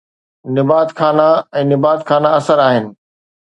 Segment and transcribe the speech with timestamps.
[0.55, 2.85] نبات خانہ ۽ نبات خانہ اثر آهن